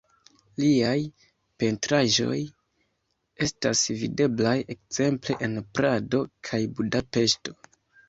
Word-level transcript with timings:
Liaj 0.61 1.03
pentraĵoj 1.63 2.39
estas 3.49 3.85
videblaj 4.01 4.57
ekzemple 4.77 5.41
en 5.51 5.57
Prado 5.77 6.27
kaj 6.51 6.67
Budapeŝto. 6.83 7.61